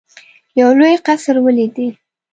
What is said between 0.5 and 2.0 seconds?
یو لوی قصر ولیدی.